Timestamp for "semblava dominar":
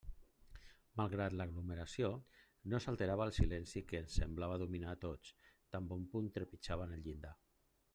4.17-4.93